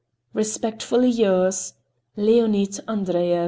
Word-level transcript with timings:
Respectfully 0.33 1.11
yours, 1.11 1.75
LEONID 2.17 2.79
ANDREYEV. 2.87 3.39